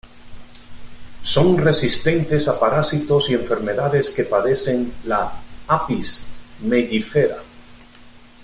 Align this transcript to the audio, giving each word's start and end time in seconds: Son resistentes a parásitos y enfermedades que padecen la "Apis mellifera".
Son 1.33 1.59
resistentes 1.59 2.47
a 2.47 2.59
parásitos 2.59 3.29
y 3.29 3.35
enfermedades 3.35 4.09
que 4.09 4.23
padecen 4.23 4.91
la 5.05 5.31
"Apis 5.67 6.25
mellifera". 6.61 7.37